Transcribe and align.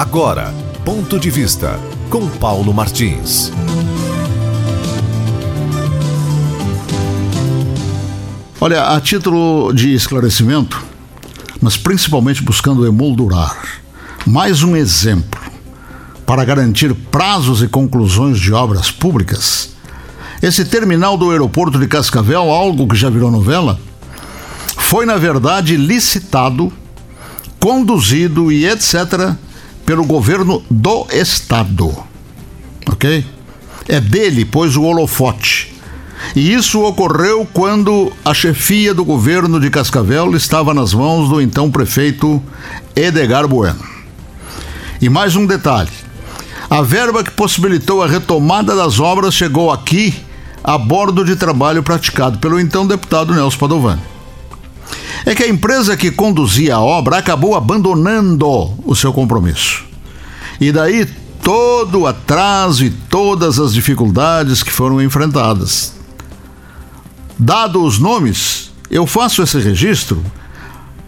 Agora, 0.00 0.54
ponto 0.82 1.18
de 1.18 1.28
vista 1.28 1.78
com 2.08 2.26
Paulo 2.26 2.72
Martins. 2.72 3.52
Olha, 8.58 8.96
a 8.96 9.00
título 9.02 9.74
de 9.74 9.92
esclarecimento, 9.92 10.82
mas 11.60 11.76
principalmente 11.76 12.42
buscando 12.42 12.86
emoldurar 12.86 13.62
mais 14.26 14.62
um 14.62 14.74
exemplo 14.74 15.38
para 16.24 16.46
garantir 16.46 16.94
prazos 16.94 17.62
e 17.62 17.68
conclusões 17.68 18.40
de 18.40 18.54
obras 18.54 18.90
públicas. 18.90 19.74
Esse 20.40 20.64
terminal 20.64 21.18
do 21.18 21.30
aeroporto 21.30 21.78
de 21.78 21.86
Cascavel, 21.86 22.50
algo 22.50 22.88
que 22.88 22.96
já 22.96 23.10
virou 23.10 23.30
novela, 23.30 23.78
foi 24.78 25.04
na 25.04 25.18
verdade 25.18 25.76
licitado, 25.76 26.72
conduzido 27.58 28.50
e 28.50 28.66
etc. 28.66 29.36
pelo 29.90 30.04
governo 30.04 30.62
do 30.70 31.04
estado. 31.10 31.92
Ok? 32.86 33.26
É 33.88 34.00
dele, 34.00 34.44
pois, 34.44 34.76
o 34.76 34.84
holofote. 34.84 35.74
E 36.36 36.52
isso 36.52 36.80
ocorreu 36.84 37.44
quando 37.52 38.12
a 38.24 38.32
chefia 38.32 38.94
do 38.94 39.04
governo 39.04 39.58
de 39.58 39.68
Cascavel 39.68 40.36
estava 40.36 40.72
nas 40.72 40.94
mãos 40.94 41.28
do 41.28 41.40
então 41.40 41.72
prefeito 41.72 42.40
Edgar 42.94 43.48
Bueno. 43.48 43.80
E 45.02 45.08
mais 45.08 45.34
um 45.34 45.44
detalhe: 45.44 45.90
a 46.70 46.82
verba 46.82 47.24
que 47.24 47.32
possibilitou 47.32 48.00
a 48.00 48.06
retomada 48.06 48.76
das 48.76 49.00
obras 49.00 49.34
chegou 49.34 49.72
aqui 49.72 50.14
a 50.62 50.78
bordo 50.78 51.24
de 51.24 51.34
trabalho 51.34 51.82
praticado 51.82 52.38
pelo 52.38 52.60
então 52.60 52.86
deputado 52.86 53.34
Nelson 53.34 53.58
Padovani. 53.58 54.02
É 55.24 55.34
que 55.34 55.42
a 55.42 55.48
empresa 55.48 55.96
que 55.96 56.10
conduzia 56.10 56.76
a 56.76 56.80
obra 56.80 57.18
acabou 57.18 57.54
abandonando 57.54 58.74
o 58.84 58.94
seu 58.94 59.12
compromisso. 59.12 59.84
E 60.60 60.72
daí 60.72 61.06
todo 61.42 62.00
o 62.00 62.06
atraso 62.06 62.84
e 62.84 62.90
todas 62.90 63.58
as 63.58 63.72
dificuldades 63.72 64.62
que 64.62 64.70
foram 64.70 65.00
enfrentadas. 65.00 65.94
Dado 67.38 67.82
os 67.82 67.98
nomes, 67.98 68.70
eu 68.90 69.06
faço 69.06 69.42
esse 69.42 69.58
registro 69.58 70.22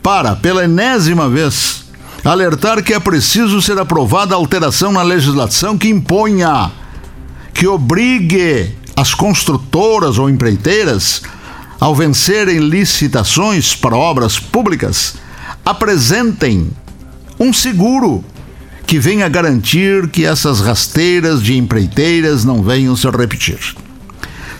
para, 0.03 0.35
pela 0.35 0.65
enésima 0.65 1.29
vez, 1.29 1.85
alertar 2.25 2.83
que 2.83 2.95
é 2.95 3.01
preciso 3.01 3.61
ser 3.61 3.79
aprovada 3.79 4.35
alteração 4.35 4.93
na 4.93 5.03
legislação 5.03 5.77
que 5.77 5.89
imponha, 5.89 6.71
que 7.53 7.67
obrigue 7.67 8.75
as 8.97 9.15
construtoras 9.15 10.19
ou 10.19 10.31
empreiteiras, 10.31 11.23
ao 11.83 11.97
vencerem 11.97 12.59
licitações 12.59 13.75
para 13.75 13.97
obras 13.97 14.39
públicas, 14.39 15.17
apresentem 15.65 16.71
um 17.41 17.53
seguro 17.53 18.25
que 18.87 19.01
venha 19.01 19.29
garantir 19.29 20.07
que 20.09 20.25
essas 20.25 20.61
rasteiras 20.61 21.43
de 21.43 21.57
empreiteiras 21.57 22.45
não 22.45 22.63
venham 22.63 22.95
se 22.95 23.11
repetir. 23.11 23.59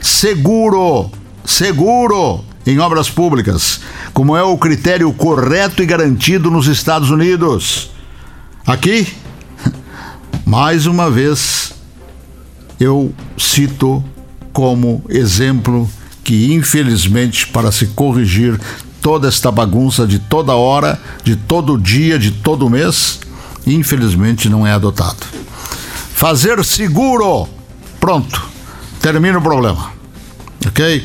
Seguro 0.01 1.13
seguro 1.45 2.45
em 2.67 2.81
obras 2.81 3.09
públicas, 3.09 3.79
como 4.13 4.37
é 4.37 4.43
o 4.43 4.59
critério 4.59 5.13
correto 5.13 5.81
e 5.81 5.87
garantido 5.87 6.51
nos 6.51 6.67
Estados 6.67 7.09
Unidos. 7.09 7.93
Aqui, 8.67 9.07
mais 10.45 10.87
uma 10.87 11.09
vez, 11.09 11.73
eu 12.81 13.15
cito 13.39 14.03
como 14.53 15.05
exemplo 15.09 15.89
que, 16.25 16.53
infelizmente, 16.53 17.47
para 17.49 17.73
se 17.73 17.87
corrigir 17.89 18.59
toda 19.01 19.29
esta 19.29 19.51
bagunça 19.51 20.07
de 20.07 20.19
toda 20.19 20.55
hora, 20.55 21.01
de 21.25 21.35
todo 21.35 21.77
dia, 21.77 22.19
de 22.19 22.31
todo 22.31 22.71
mês, 22.71 23.21
infelizmente 23.67 24.49
não 24.49 24.67
é 24.67 24.73
adotado. 24.73 25.27
Fazer 26.15 26.65
seguro. 26.65 27.49
Pronto. 27.99 28.43
Termina 29.01 29.39
o 29.39 29.43
problema. 29.43 29.93
Ok? 30.67 31.05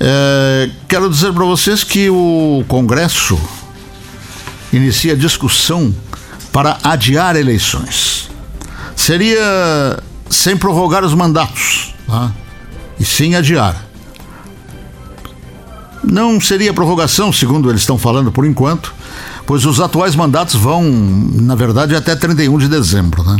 É, 0.00 0.70
quero 0.86 1.08
dizer 1.08 1.32
para 1.32 1.44
vocês 1.44 1.82
que 1.82 2.10
o 2.10 2.62
Congresso 2.68 3.40
inicia 4.72 5.16
discussão 5.16 5.94
para 6.52 6.78
adiar 6.84 7.36
eleições. 7.36 8.28
Seria 8.94 9.98
sem 10.28 10.56
prorrogar 10.56 11.04
os 11.04 11.14
mandatos, 11.14 11.94
tá? 12.06 12.30
e 13.00 13.04
sim 13.04 13.34
adiar. 13.34 13.87
Não 16.02 16.40
seria 16.40 16.72
prorrogação, 16.72 17.32
segundo 17.32 17.68
eles 17.70 17.82
estão 17.82 17.98
falando 17.98 18.30
por 18.30 18.46
enquanto, 18.46 18.94
pois 19.46 19.64
os 19.66 19.80
atuais 19.80 20.14
mandatos 20.14 20.54
vão, 20.54 20.84
na 20.84 21.54
verdade, 21.54 21.96
até 21.96 22.14
31 22.14 22.58
de 22.58 22.68
dezembro. 22.68 23.22
Né? 23.24 23.36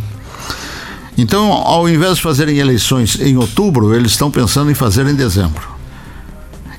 Então, 1.16 1.52
ao 1.52 1.88
invés 1.88 2.16
de 2.16 2.22
fazerem 2.22 2.58
eleições 2.58 3.18
em 3.20 3.36
outubro, 3.36 3.94
eles 3.94 4.12
estão 4.12 4.30
pensando 4.30 4.70
em 4.70 4.74
fazer 4.74 5.06
em 5.06 5.14
dezembro. 5.14 5.68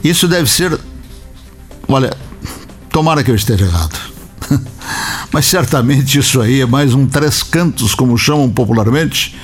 Isso 0.03 0.27
deve 0.27 0.49
ser. 0.49 0.79
Olha, 1.87 2.15
tomara 2.89 3.23
que 3.23 3.31
eu 3.31 3.35
esteja 3.35 3.65
errado. 3.65 3.99
Mas 5.31 5.45
certamente 5.45 6.17
isso 6.17 6.41
aí 6.41 6.61
é 6.61 6.65
mais 6.65 6.93
um 6.93 7.05
três 7.05 7.43
cantos, 7.43 7.93
como 7.93 8.17
chamam 8.17 8.49
popularmente, 8.49 9.35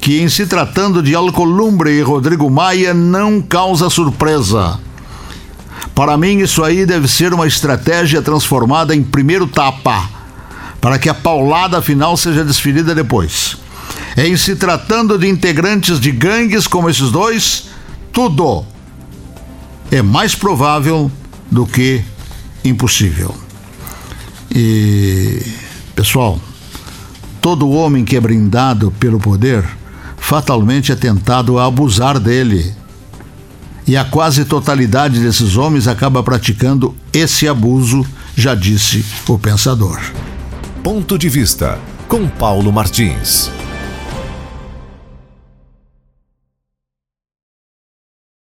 que 0.00 0.20
em 0.20 0.28
se 0.28 0.46
tratando 0.46 1.02
de 1.02 1.14
Alcolumbre 1.14 1.92
e 1.92 2.02
Rodrigo 2.02 2.50
Maia 2.50 2.92
não 2.92 3.40
causa 3.40 3.88
surpresa. 3.88 4.78
Para 6.00 6.16
mim, 6.16 6.38
isso 6.38 6.64
aí 6.64 6.86
deve 6.86 7.06
ser 7.06 7.34
uma 7.34 7.46
estratégia 7.46 8.22
transformada 8.22 8.96
em 8.96 9.02
primeiro 9.02 9.46
tapa, 9.46 10.08
para 10.80 10.98
que 10.98 11.10
a 11.10 11.14
paulada 11.14 11.82
final 11.82 12.16
seja 12.16 12.42
desferida 12.42 12.94
depois. 12.94 13.58
Em 14.16 14.34
se 14.34 14.56
tratando 14.56 15.18
de 15.18 15.28
integrantes 15.28 16.00
de 16.00 16.10
gangues 16.10 16.66
como 16.66 16.88
esses 16.88 17.10
dois, 17.10 17.66
tudo 18.14 18.64
é 19.90 20.00
mais 20.00 20.34
provável 20.34 21.12
do 21.50 21.66
que 21.66 22.02
impossível. 22.64 23.34
E, 24.50 25.42
pessoal, 25.94 26.40
todo 27.42 27.68
homem 27.68 28.06
que 28.06 28.16
é 28.16 28.20
brindado 28.22 28.90
pelo 28.92 29.20
poder 29.20 29.68
fatalmente 30.16 30.92
é 30.92 30.96
tentado 30.96 31.58
a 31.58 31.66
abusar 31.66 32.18
dele. 32.18 32.74
E 33.90 33.96
a 33.96 34.04
quase 34.04 34.44
totalidade 34.44 35.18
desses 35.18 35.56
homens 35.56 35.88
acaba 35.88 36.22
praticando 36.22 36.94
esse 37.12 37.48
abuso, 37.48 38.06
já 38.36 38.54
disse 38.54 39.04
o 39.28 39.36
pensador. 39.36 39.98
Ponto 40.80 41.18
de 41.18 41.28
vista 41.28 41.76
com 42.06 42.28
Paulo 42.28 42.72
Martins. 42.72 43.50